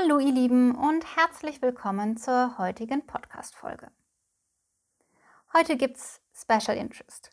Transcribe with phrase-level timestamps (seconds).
[0.00, 3.90] Hallo ihr Lieben und herzlich willkommen zur heutigen Podcast-Folge.
[5.52, 7.32] Heute gibt's Special Interest.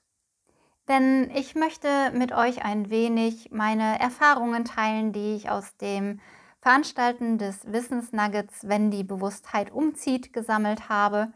[0.88, 6.20] Denn ich möchte mit euch ein wenig meine Erfahrungen teilen, die ich aus dem
[6.60, 11.34] Veranstalten des Wissensnuggets, wenn die Bewusstheit umzieht, gesammelt habe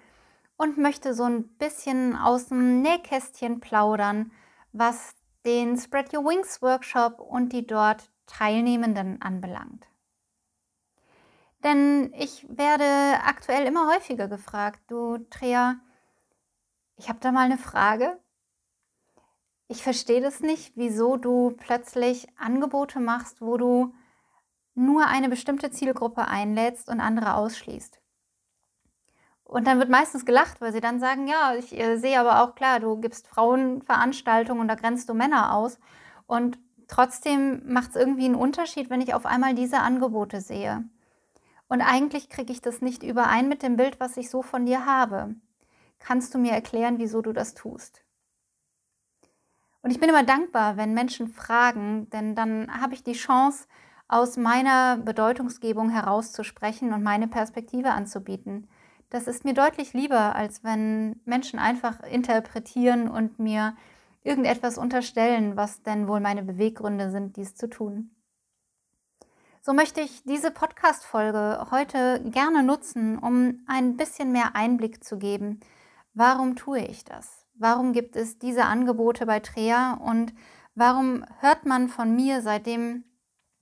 [0.58, 4.32] und möchte so ein bisschen aus dem Nähkästchen plaudern,
[4.72, 5.14] was
[5.46, 9.86] den Spread Your Wings Workshop und die dort Teilnehmenden anbelangt.
[11.64, 12.86] Denn ich werde
[13.24, 15.76] aktuell immer häufiger gefragt, du Trea,
[16.96, 18.20] ich habe da mal eine Frage.
[19.68, 23.94] Ich verstehe das nicht, wieso du plötzlich Angebote machst, wo du
[24.74, 28.00] nur eine bestimmte Zielgruppe einlädst und andere ausschließt.
[29.44, 32.56] Und dann wird meistens gelacht, weil sie dann sagen, ja, ich äh, sehe aber auch
[32.56, 35.80] klar, du gibst Frauenveranstaltungen und da grenzt du Männer aus.
[36.28, 40.88] Und trotzdem macht es irgendwie einen Unterschied, wenn ich auf einmal diese Angebote sehe.
[41.70, 44.86] Und eigentlich kriege ich das nicht überein mit dem Bild, was ich so von dir
[44.86, 45.36] habe.
[46.00, 48.04] Kannst du mir erklären, wieso du das tust?
[49.82, 53.66] Und ich bin immer dankbar, wenn Menschen fragen, denn dann habe ich die Chance,
[54.12, 58.68] aus meiner Bedeutungsgebung herauszusprechen und meine Perspektive anzubieten.
[59.12, 63.76] Das ist mir deutlich lieber, als wenn Menschen einfach interpretieren und mir
[64.24, 68.10] irgendetwas unterstellen, was denn wohl meine Beweggründe sind, dies zu tun.
[69.62, 75.60] So möchte ich diese Podcast-Folge heute gerne nutzen, um ein bisschen mehr Einblick zu geben.
[76.14, 77.46] Warum tue ich das?
[77.56, 80.34] Warum gibt es diese Angebote bei Trea und
[80.76, 83.04] warum hört man von mir, seitdem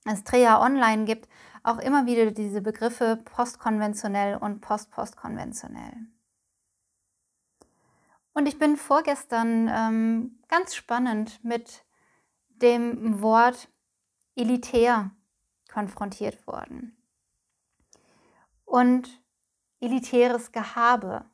[0.04, 1.28] es Trea online gibt,
[1.64, 6.06] auch immer wieder diese Begriffe postkonventionell und postpostkonventionell?
[8.34, 11.84] Und ich bin vorgestern ähm, ganz spannend mit
[12.50, 13.68] dem Wort
[14.36, 15.10] elitär
[15.68, 16.96] konfrontiert worden.
[18.64, 19.08] Und
[19.80, 21.24] elitäres Gehabe.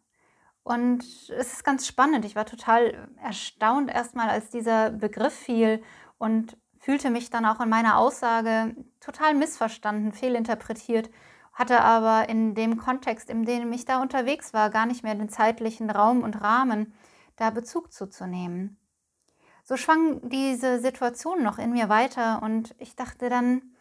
[0.62, 2.24] Und es ist ganz spannend.
[2.24, 5.82] Ich war total erstaunt erstmal, als dieser Begriff fiel
[6.18, 11.10] und fühlte mich dann auch in meiner Aussage total missverstanden, fehlinterpretiert,
[11.52, 15.28] hatte aber in dem Kontext, in dem ich da unterwegs war, gar nicht mehr den
[15.28, 16.92] zeitlichen Raum und Rahmen,
[17.36, 18.78] da Bezug zuzunehmen.
[19.62, 23.73] So schwang diese Situation noch in mir weiter und ich dachte dann,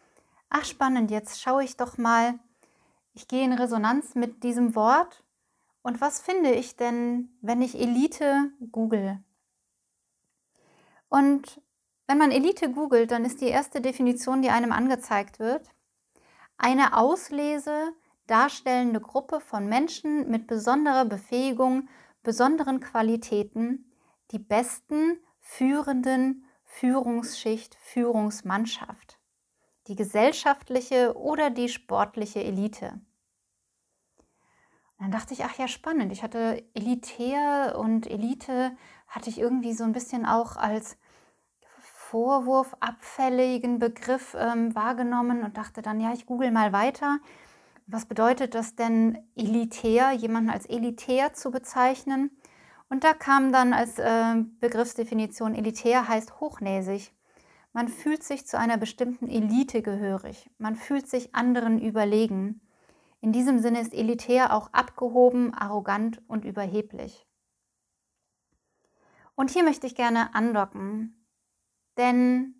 [0.54, 2.38] ach spannend, jetzt schaue ich doch mal,
[3.12, 5.24] ich gehe in Resonanz mit diesem Wort.
[5.82, 9.18] Und was finde ich denn, wenn ich Elite google?
[11.08, 11.60] Und
[12.06, 15.68] wenn man Elite googelt, dann ist die erste Definition, die einem angezeigt wird,
[16.56, 17.92] eine Auslese
[18.28, 21.88] darstellende Gruppe von Menschen mit besonderer Befähigung,
[22.22, 23.92] besonderen Qualitäten,
[24.30, 29.18] die besten führenden Führungsschicht, Führungsmannschaft
[29.86, 33.00] die gesellschaftliche oder die sportliche Elite.
[34.96, 36.12] Und dann dachte ich, ach ja, spannend.
[36.12, 38.76] Ich hatte elitär und Elite
[39.08, 40.96] hatte ich irgendwie so ein bisschen auch als
[42.14, 47.18] Vorwurf, abfälligen Begriff ähm, wahrgenommen und dachte dann, ja, ich google mal weiter.
[47.86, 52.30] Was bedeutet das denn elitär, jemanden als elitär zu bezeichnen?
[52.88, 57.12] Und da kam dann als äh, Begriffsdefinition elitär heißt hochnäsig.
[57.74, 60.48] Man fühlt sich zu einer bestimmten Elite gehörig.
[60.58, 62.60] Man fühlt sich anderen überlegen.
[63.20, 67.26] In diesem Sinne ist elitär auch abgehoben, arrogant und überheblich.
[69.34, 71.26] Und hier möchte ich gerne andocken,
[71.96, 72.54] denn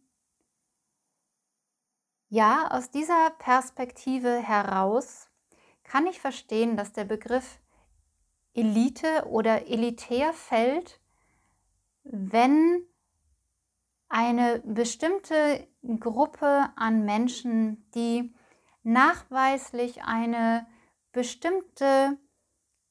[2.29, 5.29] ja, aus dieser Perspektive heraus
[5.85, 7.61] kann ich verstehen, dass der Begriff
[8.53, 10.99] Elite oder elitär fällt,
[12.03, 12.85] wenn
[14.15, 15.67] eine bestimmte
[15.99, 18.33] Gruppe an Menschen, die
[18.85, 20.69] nachweislich eine
[21.11, 22.17] bestimmte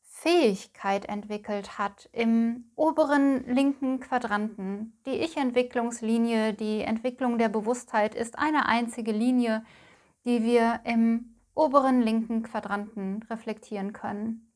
[0.01, 4.99] Fähigkeit entwickelt hat im oberen linken Quadranten.
[5.05, 9.63] Die Ich-Entwicklungslinie, die Entwicklung der Bewusstheit ist eine einzige Linie,
[10.25, 14.51] die wir im oberen linken Quadranten reflektieren können.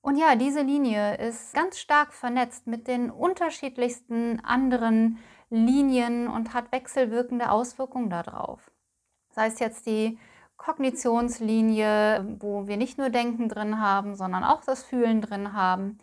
[0.00, 5.18] Und ja, diese Linie ist ganz stark vernetzt mit den unterschiedlichsten anderen
[5.54, 8.70] Linien und hat wechselwirkende Auswirkungen darauf.
[9.30, 10.18] Sei es jetzt die
[10.56, 15.98] Kognitionslinie, wo wir nicht nur Denken drin haben, sondern auch das Fühlen drin haben.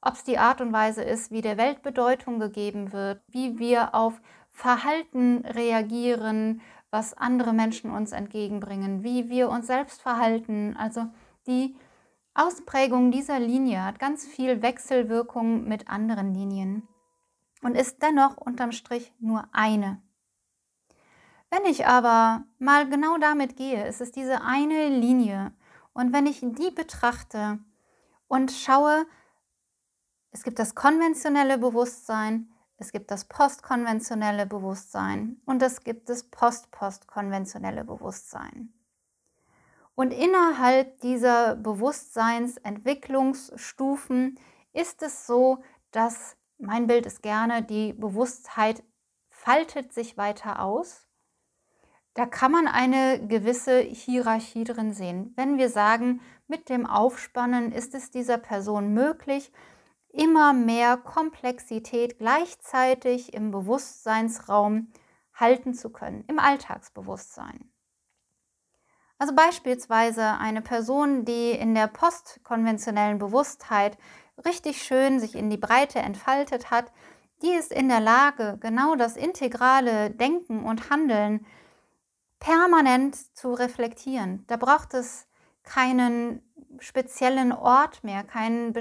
[0.00, 3.94] Ob es die Art und Weise ist, wie der Welt Bedeutung gegeben wird, wie wir
[3.94, 4.20] auf
[4.50, 6.60] Verhalten reagieren,
[6.90, 10.76] was andere Menschen uns entgegenbringen, wie wir uns selbst verhalten.
[10.78, 11.06] Also
[11.46, 11.74] die
[12.34, 16.86] Ausprägung dieser Linie hat ganz viel Wechselwirkung mit anderen Linien
[17.64, 20.02] und ist dennoch unterm Strich nur eine.
[21.50, 25.54] Wenn ich aber mal genau damit gehe, ist es diese eine Linie.
[25.94, 27.58] Und wenn ich die betrachte
[28.28, 29.06] und schaue,
[30.30, 37.84] es gibt das konventionelle Bewusstsein, es gibt das postkonventionelle Bewusstsein und es gibt das post-postkonventionelle
[37.84, 38.74] Bewusstsein.
[39.94, 44.38] Und innerhalb dieser Bewusstseinsentwicklungsstufen
[44.74, 45.62] ist es so,
[45.92, 48.82] dass mein Bild ist gerne, die Bewusstheit
[49.28, 51.06] faltet sich weiter aus.
[52.14, 55.32] Da kann man eine gewisse Hierarchie drin sehen.
[55.36, 59.52] Wenn wir sagen, mit dem Aufspannen ist es dieser Person möglich,
[60.08, 64.92] immer mehr Komplexität gleichzeitig im Bewusstseinsraum
[65.34, 67.70] halten zu können, im Alltagsbewusstsein.
[69.18, 73.96] Also beispielsweise eine Person, die in der postkonventionellen Bewusstheit
[74.44, 76.92] richtig schön sich in die Breite entfaltet hat,
[77.42, 81.44] die ist in der Lage, genau das integrale Denken und Handeln
[82.38, 84.44] permanent zu reflektieren.
[84.46, 85.26] Da braucht es
[85.62, 86.42] keinen
[86.78, 88.74] speziellen Ort mehr, kein,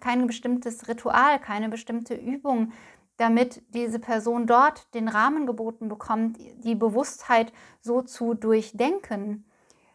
[0.00, 2.72] kein bestimmtes Ritual, keine bestimmte Übung,
[3.16, 9.44] damit diese Person dort den Rahmen geboten bekommt, die Bewusstheit so zu durchdenken.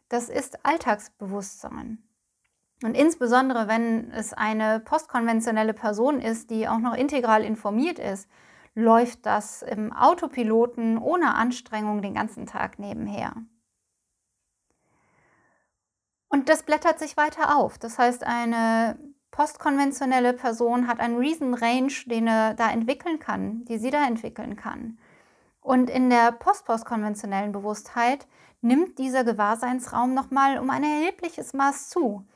[0.08, 2.07] Das ist Alltagsbewusstsein.
[2.84, 8.30] Und insbesondere, wenn es eine postkonventionelle Person ist, die auch noch integral informiert ist,
[8.76, 13.34] läuft das im Autopiloten ohne Anstrengung den ganzen Tag nebenher.
[16.30, 17.80] Und das blättert sich weiter auf.
[17.80, 19.00] Das heißt, eine
[19.32, 24.56] postkonventionelle Person hat einen riesen Range, den er da entwickeln kann, die sie da entwickeln
[24.56, 25.00] kann.
[25.62, 28.28] Und in der postpostkonventionellen Bewusstheit
[28.62, 32.28] nimmt dieser Gewahrseinsraum nochmal um ein erhebliches Maß zu.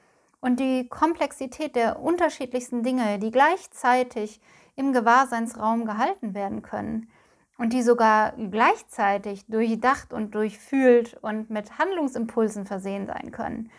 [0.42, 4.42] Und die Komplexität der unterschiedlichsten Dinge, die gleichzeitig
[4.76, 7.10] im Gewahrseinsraum gehalten werden können
[7.58, 13.72] und die sogar gleichzeitig durchdacht und durchfühlt und mit Handlungsimpulsen versehen sein können,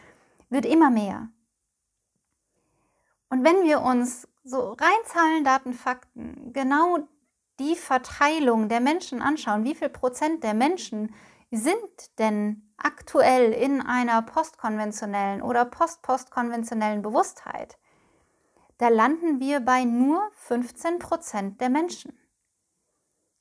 [0.50, 1.28] wird immer mehr.
[3.28, 6.98] Und wenn wir uns so rein Zahlen, Daten, Fakten genau
[7.58, 11.14] die Verteilung der Menschen anschauen, wie viel Prozent der Menschen
[11.50, 17.78] sind denn aktuell in einer postkonventionellen oder post-postkonventionellen Bewusstheit,
[18.78, 22.18] da landen wir bei nur 15 Prozent der Menschen.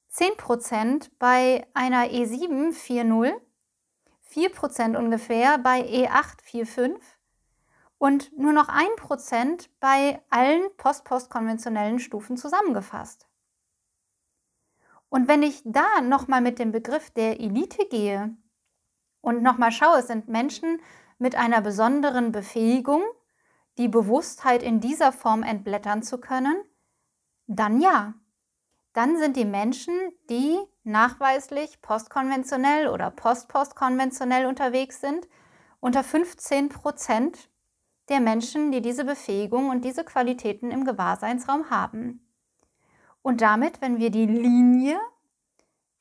[0.09, 3.33] 10 Prozent bei einer E7 4.0,
[4.23, 6.99] 4 Prozent ungefähr bei E8 4.5
[7.97, 13.27] und nur noch ein Prozent bei allen post-postkonventionellen Stufen zusammengefasst.
[15.09, 18.35] Und wenn ich da nochmal mit dem Begriff der Elite gehe
[19.21, 20.81] und nochmal schaue, es sind Menschen
[21.17, 23.03] mit einer besonderen Befähigung,
[23.77, 26.61] die Bewusstheit in dieser Form entblättern zu können,
[27.47, 28.13] dann ja.
[28.93, 29.93] Dann sind die Menschen,
[30.29, 35.27] die nachweislich postkonventionell oder post-postkonventionell unterwegs sind,
[35.79, 37.49] unter 15 Prozent
[38.09, 42.27] der Menschen, die diese Befähigung und diese Qualitäten im Gewahrseinsraum haben.
[43.21, 44.99] Und damit, wenn wir die Linie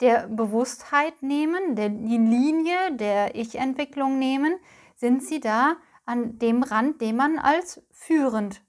[0.01, 4.55] der Bewusstheit nehmen, der, die Linie der Ich-Entwicklung nehmen,
[4.97, 8.63] sind sie da an dem Rand, den man als führend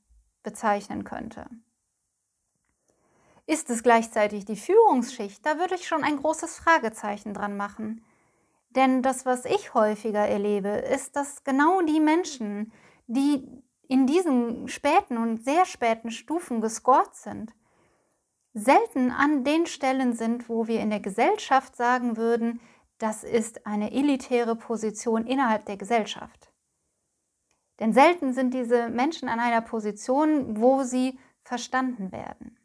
[0.44, 1.48] bezeichnen könnte.
[3.48, 5.46] Ist es gleichzeitig die Führungsschicht?
[5.46, 8.04] Da würde ich schon ein großes Fragezeichen dran machen.
[8.70, 12.72] Denn das, was ich häufiger erlebe, ist, dass genau die Menschen,
[13.08, 13.46] die
[13.90, 17.54] in diesen späten und sehr späten Stufen gescored sind,
[18.54, 22.60] selten an den Stellen sind, wo wir in der Gesellschaft sagen würden,
[22.98, 26.52] das ist eine elitäre Position innerhalb der Gesellschaft.
[27.80, 32.58] Denn selten sind diese Menschen an einer Position, wo sie verstanden werden.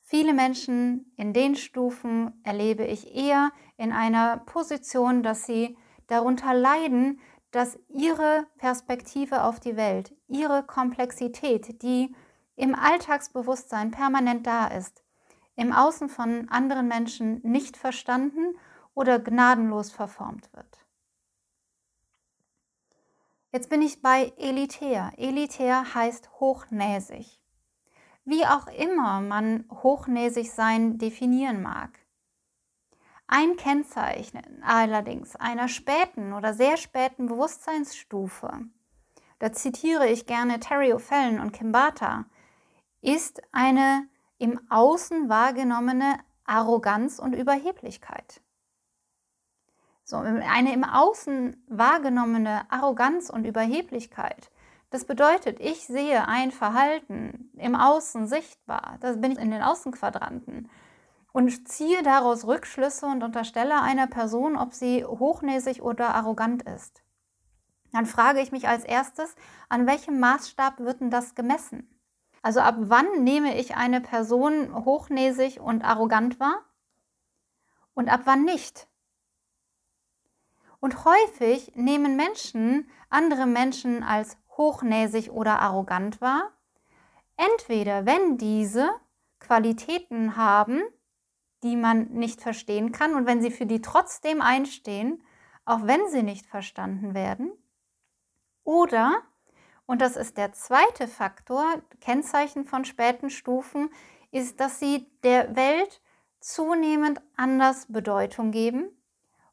[0.00, 7.20] Viele Menschen in den Stufen erlebe ich eher in einer Position, dass sie darunter leiden,
[7.50, 12.14] dass ihre Perspektive auf die Welt, ihre Komplexität, die
[12.56, 15.04] im Alltagsbewusstsein permanent da ist,
[15.54, 18.56] im Außen von anderen Menschen nicht verstanden
[18.94, 20.78] oder gnadenlos verformt wird.
[23.52, 25.12] Jetzt bin ich bei elitär.
[25.16, 27.40] Elitär heißt hochnäsig.
[28.24, 31.98] Wie auch immer man hochnäsig sein definieren mag.
[33.28, 38.68] Ein Kennzeichen allerdings einer späten oder sehr späten Bewusstseinsstufe,
[39.38, 42.24] da zitiere ich gerne Terry O'Fallon und Kimbata,
[43.06, 44.08] ist eine
[44.38, 48.40] im Außen wahrgenommene Arroganz und Überheblichkeit.
[50.04, 54.50] So, eine im Außen wahrgenommene Arroganz und Überheblichkeit.
[54.90, 58.98] Das bedeutet, ich sehe ein Verhalten im Außen sichtbar.
[59.00, 60.68] Das bin ich in den Außenquadranten.
[61.32, 67.02] und ziehe daraus Rückschlüsse und unterstelle einer Person, ob sie hochnäsig oder arrogant ist.
[67.92, 69.34] Dann frage ich mich als erstes,
[69.68, 71.95] an welchem Maßstab wird denn das gemessen?
[72.46, 76.64] Also ab wann nehme ich eine Person hochnäsig und arrogant wahr
[77.92, 78.86] und ab wann nicht?
[80.78, 86.52] Und häufig nehmen Menschen andere Menschen als hochnäsig oder arrogant wahr,
[87.36, 88.90] entweder wenn diese
[89.40, 90.82] Qualitäten haben,
[91.64, 95.20] die man nicht verstehen kann und wenn sie für die trotzdem einstehen,
[95.64, 97.50] auch wenn sie nicht verstanden werden,
[98.62, 99.20] oder,
[99.86, 103.90] und das ist der zweite Faktor, Kennzeichen von späten Stufen,
[104.32, 106.02] ist, dass sie der Welt
[106.40, 108.90] zunehmend anders Bedeutung geben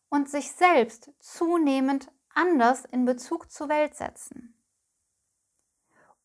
[0.10, 4.56] und sich selbst zunehmend anders in Bezug zur Welt setzen.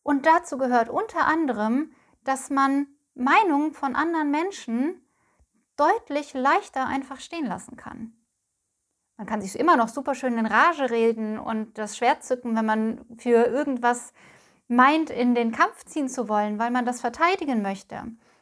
[0.03, 5.05] Und dazu gehört unter anderem, dass man Meinungen von anderen Menschen
[5.75, 8.18] deutlich leichter einfach stehen lassen kann.
[9.19, 12.65] Man kann sich immer noch super schön in Rage reden und das Schwert zücken, wenn
[12.65, 14.13] man für irgendwas
[14.69, 18.01] meint, in den Kampf ziehen zu wollen, weil man das verteidigen möchte.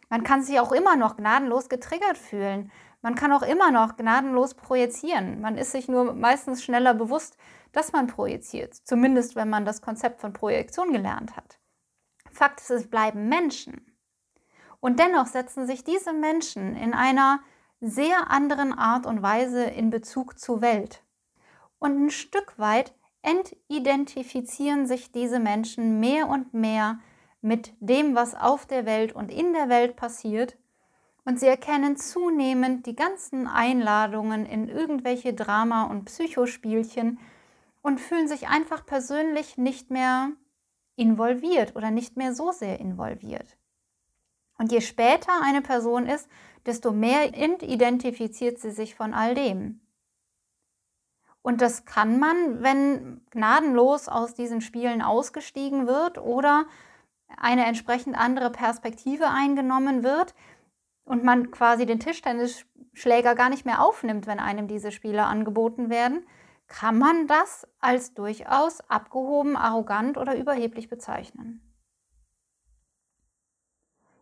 [0.10, 2.72] Man kann sich auch immer noch gnadenlos getriggert fühlen.
[3.02, 5.42] Man kann auch immer noch gnadenlos projizieren.
[5.42, 7.38] Man ist sich nur meistens schneller bewusst,
[7.72, 8.76] dass man projiziert.
[8.76, 11.58] Zumindest, wenn man das Konzept von Projektion gelernt hat.
[12.30, 13.98] Fakt ist, es bleiben Menschen.
[14.80, 17.40] Und dennoch setzen sich diese Menschen in einer
[17.80, 21.04] sehr anderen Art und Weise in Bezug zur Welt.
[21.80, 27.00] Und ein Stück weit entidentifizieren sich diese Menschen mehr und mehr
[27.42, 30.58] mit dem, was auf der Welt und in der Welt passiert.
[31.24, 37.20] Und sie erkennen zunehmend die ganzen Einladungen in irgendwelche Drama- und Psychospielchen
[37.82, 40.32] und fühlen sich einfach persönlich nicht mehr
[40.96, 43.58] involviert oder nicht mehr so sehr involviert.
[44.58, 46.28] Und je später eine Person ist,
[46.68, 49.82] desto mehr identifiziert sie sich von all dem.
[51.42, 56.66] Und das kann man, wenn gnadenlos aus diesen Spielen ausgestiegen wird oder
[57.38, 60.36] eine entsprechend andere Perspektive eingenommen wird
[61.06, 66.28] und man quasi den Tischtennisschläger gar nicht mehr aufnimmt, wenn einem diese Spiele angeboten werden,
[66.68, 71.67] kann man das als durchaus abgehoben, arrogant oder überheblich bezeichnen.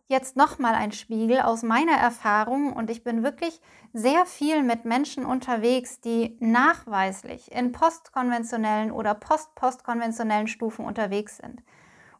[0.08, 3.60] Jetzt nochmal ein Spiegel aus meiner Erfahrung und ich bin wirklich
[3.92, 11.60] sehr viel mit Menschen unterwegs, die nachweislich in postkonventionellen oder post-postkonventionellen Stufen unterwegs sind.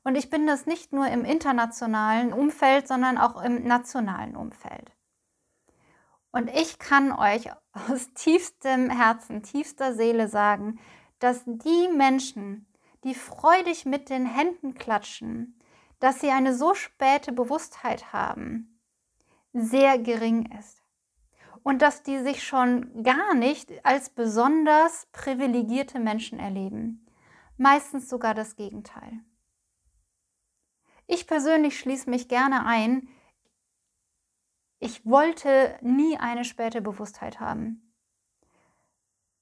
[0.03, 4.91] Und ich bin das nicht nur im internationalen Umfeld, sondern auch im nationalen Umfeld.
[6.33, 10.81] Und ich kann euch aus tiefstem Herzen, tiefster Seele sagen,
[11.21, 12.67] dass die Menschen,
[13.05, 15.56] die freudig mit den Händen klatschen,
[15.99, 18.81] dass sie eine so späte Bewusstheit haben,
[19.53, 20.83] sehr gering ist.
[21.63, 27.07] Und dass die sich schon gar nicht als besonders privilegierte Menschen erleben.
[27.57, 29.21] Meistens sogar das Gegenteil.
[31.09, 33.09] Ich persönlich schließe mich gerne ein.
[34.79, 37.95] Ich wollte nie eine späte Bewusstheit haben.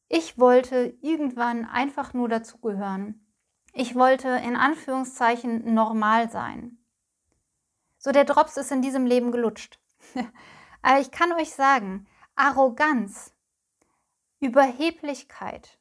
[0.08, 3.23] Ich wollte irgendwann einfach nur dazugehören
[3.74, 6.78] ich wollte in Anführungszeichen normal sein.
[7.98, 9.80] So der Drops ist in diesem Leben gelutscht.
[10.82, 13.34] Aber ich kann euch sagen, Arroganz,
[14.38, 15.78] Überheblichkeit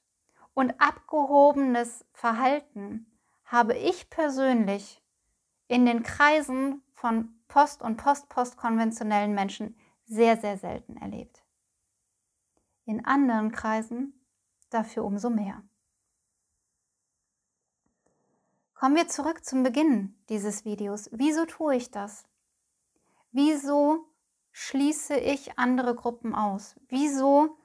[0.53, 3.05] und abgehobenes Verhalten
[3.45, 5.03] habe ich persönlich
[5.67, 11.43] in den Kreisen von post- und post-postkonventionellen Menschen sehr, sehr selten erlebt.
[12.85, 14.25] In anderen Kreisen
[14.69, 15.61] dafür umso mehr.
[18.83, 21.09] Kommen wir zurück zum Beginn dieses Videos.
[21.13, 22.25] Wieso tue ich das?
[23.31, 24.09] Wieso
[24.51, 26.75] schließe ich andere Gruppen aus?
[26.89, 27.57] Wieso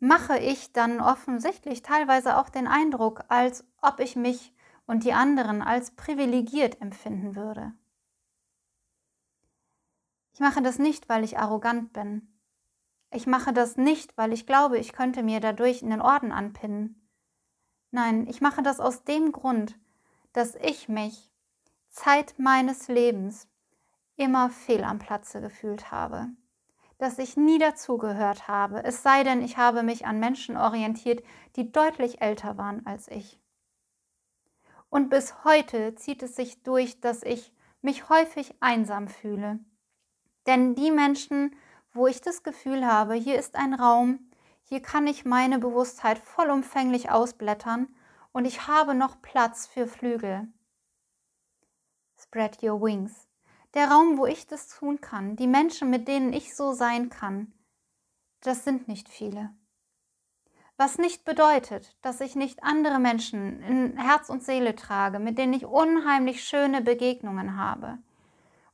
[0.00, 4.52] mache ich dann offensichtlich teilweise auch den Eindruck, als ob ich mich
[4.86, 7.72] und die anderen als privilegiert empfinden würde?
[10.32, 12.34] Ich mache das nicht, weil ich arrogant bin.
[13.12, 17.00] Ich mache das nicht, weil ich glaube, ich könnte mir dadurch einen Orden anpinnen.
[17.92, 19.78] Nein, ich mache das aus dem Grund,
[20.34, 21.30] dass ich mich
[21.88, 23.48] Zeit meines Lebens
[24.16, 26.28] immer fehl am Platze gefühlt habe,
[26.98, 31.24] dass ich nie dazugehört habe, es sei denn, ich habe mich an Menschen orientiert,
[31.56, 33.40] die deutlich älter waren als ich.
[34.90, 39.60] Und bis heute zieht es sich durch, dass ich mich häufig einsam fühle.
[40.46, 41.54] Denn die Menschen,
[41.92, 44.30] wo ich das Gefühl habe, hier ist ein Raum,
[44.64, 47.88] hier kann ich meine Bewusstheit vollumfänglich ausblättern
[48.34, 50.48] und ich habe noch Platz für Flügel.
[52.20, 53.28] Spread your wings.
[53.74, 57.52] Der Raum, wo ich das tun kann, die Menschen, mit denen ich so sein kann,
[58.40, 59.50] das sind nicht viele.
[60.76, 65.52] Was nicht bedeutet, dass ich nicht andere Menschen in Herz und Seele trage, mit denen
[65.52, 67.98] ich unheimlich schöne Begegnungen habe.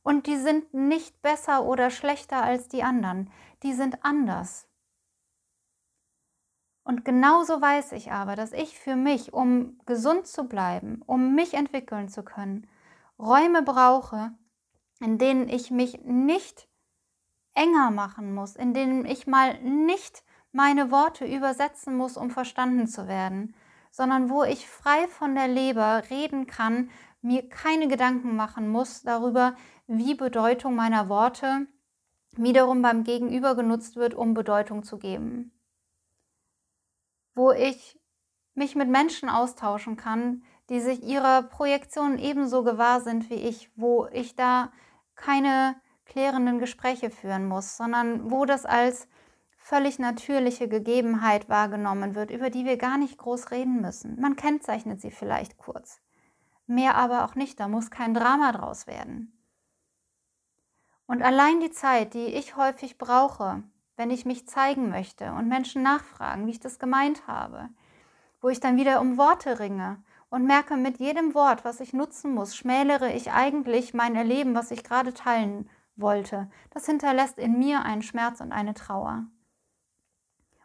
[0.01, 3.29] Und die sind nicht besser oder schlechter als die anderen,
[3.61, 4.67] die sind anders.
[6.83, 11.53] Und genauso weiß ich aber, dass ich für mich, um gesund zu bleiben, um mich
[11.53, 12.67] entwickeln zu können,
[13.19, 14.31] Räume brauche,
[14.99, 16.67] in denen ich mich nicht
[17.53, 23.07] enger machen muss, in denen ich mal nicht meine Worte übersetzen muss, um verstanden zu
[23.07, 23.55] werden,
[23.91, 26.89] sondern wo ich frei von der Leber reden kann,
[27.21, 29.55] mir keine Gedanken machen muss darüber,
[29.87, 31.67] wie Bedeutung meiner Worte
[32.35, 35.51] wiederum beim Gegenüber genutzt wird, um Bedeutung zu geben.
[37.33, 37.99] Wo ich
[38.53, 44.07] mich mit Menschen austauschen kann, die sich ihrer Projektion ebenso gewahr sind wie ich, wo
[44.11, 44.71] ich da
[45.15, 49.07] keine klärenden Gespräche führen muss, sondern wo das als
[49.57, 54.19] völlig natürliche Gegebenheit wahrgenommen wird, über die wir gar nicht groß reden müssen.
[54.19, 56.01] Man kennzeichnet sie vielleicht kurz.
[56.67, 59.37] Mehr aber auch nicht, da muss kein Drama draus werden.
[61.05, 63.63] Und allein die Zeit, die ich häufig brauche,
[64.01, 67.69] wenn ich mich zeigen möchte und Menschen nachfragen, wie ich das gemeint habe,
[68.41, 72.33] wo ich dann wieder um Worte ringe und merke, mit jedem Wort, was ich nutzen
[72.33, 76.49] muss, schmälere ich eigentlich mein Erleben, was ich gerade teilen wollte.
[76.71, 79.27] Das hinterlässt in mir einen Schmerz und eine Trauer.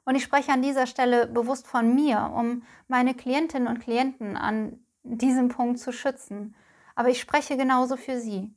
[0.07, 4.78] Und ich spreche an dieser Stelle bewusst von mir, um meine Klientinnen und Klienten an
[5.02, 6.55] diesem Punkt zu schützen.
[6.95, 8.56] Aber ich spreche genauso für sie.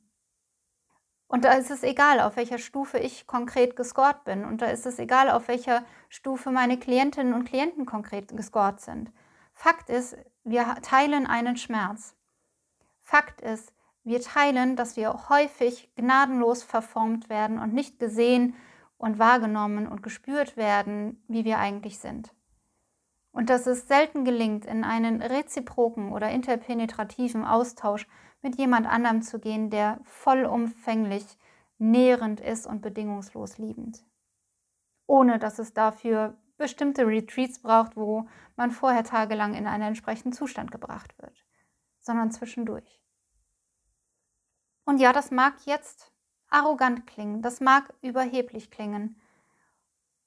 [1.30, 4.44] Und da ist es egal, auf welcher Stufe ich konkret gescored bin.
[4.44, 9.12] Und da ist es egal, auf welcher Stufe meine Klientinnen und Klienten konkret gescored sind.
[9.52, 12.16] Fakt ist, wir teilen einen Schmerz.
[12.98, 18.56] Fakt ist, wir teilen, dass wir häufig gnadenlos verformt werden und nicht gesehen
[18.98, 22.34] und wahrgenommen und gespürt werden, wie wir eigentlich sind.
[23.32, 28.06] Und dass es selten gelingt, in einen reziproken oder interpenetrativen Austausch
[28.42, 31.24] mit jemand anderem zu gehen, der vollumfänglich
[31.78, 34.04] nährend ist und bedingungslos liebend.
[35.06, 40.70] Ohne dass es dafür bestimmte Retreats braucht, wo man vorher tagelang in einen entsprechenden Zustand
[40.70, 41.44] gebracht wird,
[41.98, 43.00] sondern zwischendurch.
[44.84, 46.12] Und ja, das mag jetzt
[46.48, 49.20] arrogant klingen, das mag überheblich klingen.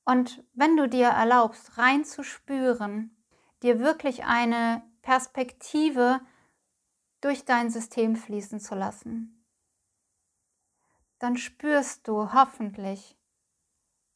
[0.05, 3.15] Und wenn du dir erlaubst, reinzuspüren,
[3.61, 6.19] dir wirklich eine Perspektive
[7.21, 9.45] durch dein System fließen zu lassen,
[11.19, 13.17] dann spürst du hoffentlich,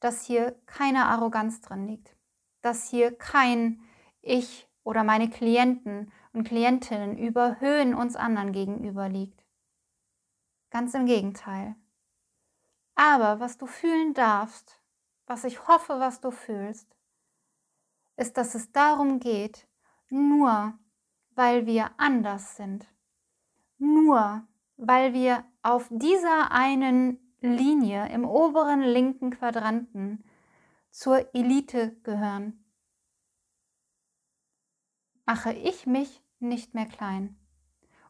[0.01, 2.17] dass hier keine Arroganz drin liegt,
[2.61, 3.81] dass hier kein
[4.21, 9.45] Ich oder meine Klienten und Klientinnen überhöhen uns anderen gegenüber liegt.
[10.69, 11.75] Ganz im Gegenteil.
[12.95, 14.81] Aber was du fühlen darfst,
[15.27, 16.87] was ich hoffe, was du fühlst,
[18.15, 19.67] ist, dass es darum geht,
[20.09, 20.73] nur
[21.35, 22.87] weil wir anders sind,
[23.77, 30.23] nur weil wir auf dieser einen Linie im oberen linken Quadranten
[30.89, 32.63] zur Elite gehören,
[35.25, 37.37] mache ich mich nicht mehr klein.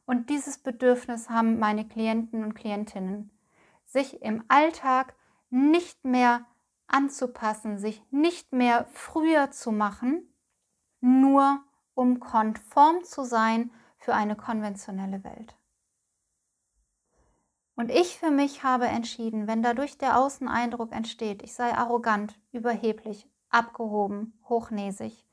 [0.05, 3.31] Und dieses Bedürfnis haben meine Klienten und Klientinnen
[3.85, 5.15] sich im Alltag
[5.49, 6.45] nicht mehr
[6.87, 10.33] anzupassen, sich nicht mehr früher zu machen,
[10.99, 15.55] nur um konform zu sein für eine konventionelle Welt.
[17.75, 23.29] Und ich für mich habe entschieden, wenn dadurch der Außeneindruck entsteht, ich sei arrogant, überheblich,
[23.49, 25.27] abgehoben, hochnäsig,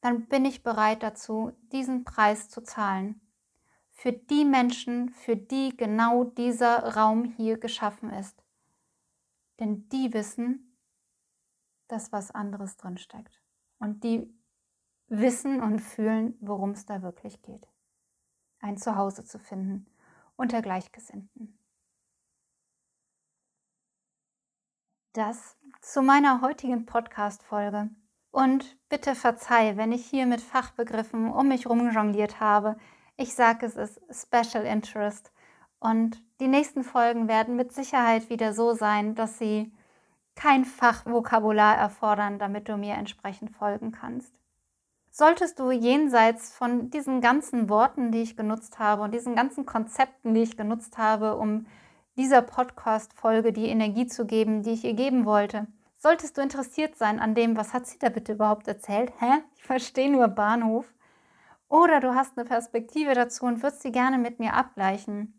[0.00, 3.20] dann bin ich bereit dazu, diesen Preis zu zahlen
[3.98, 8.44] für die Menschen, für die genau dieser Raum hier geschaffen ist.
[9.58, 10.67] Denn die wissen,
[11.88, 13.42] dass was anderes drinsteckt.
[13.78, 14.32] Und die
[15.08, 17.66] wissen und fühlen, worum es da wirklich geht.
[18.60, 19.86] Ein Zuhause zu finden
[20.36, 21.58] unter Gleichgesinnten.
[25.12, 27.90] Das zu meiner heutigen Podcast-Folge.
[28.30, 32.76] Und bitte verzeih, wenn ich hier mit Fachbegriffen um mich rumjongliert habe.
[33.16, 35.32] Ich sage, es ist Special Interest.
[35.80, 39.72] Und die nächsten Folgen werden mit Sicherheit wieder so sein, dass sie
[40.38, 44.32] kein Fachvokabular erfordern, damit du mir entsprechend folgen kannst.
[45.10, 50.34] Solltest du jenseits von diesen ganzen Worten, die ich genutzt habe und diesen ganzen Konzepten,
[50.34, 51.66] die ich genutzt habe, um
[52.16, 57.18] dieser Podcast-Folge die Energie zu geben, die ich ihr geben wollte, solltest du interessiert sein
[57.18, 59.12] an dem, was hat sie da bitte überhaupt erzählt?
[59.18, 59.42] Hä?
[59.56, 60.86] Ich verstehe nur Bahnhof.
[61.68, 65.34] Oder du hast eine Perspektive dazu und würdest sie gerne mit mir abgleichen.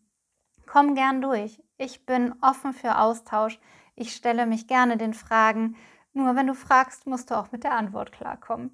[0.65, 1.63] Komm gern durch.
[1.77, 3.59] Ich bin offen für Austausch.
[3.99, 5.75] Ich stelle mich gerne den Fragen.
[6.13, 8.73] Nur wenn du fragst, musst du auch mit der Antwort klarkommen.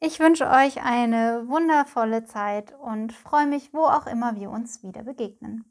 [0.00, 5.02] Ich wünsche euch eine wundervolle Zeit und freue mich, wo auch immer wir uns wieder
[5.02, 5.64] begegnen.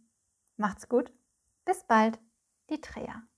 [0.57, 1.13] Macht's gut.
[1.65, 2.19] Bis bald,
[2.71, 3.28] die Trea.